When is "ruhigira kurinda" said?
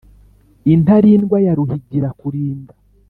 1.57-2.73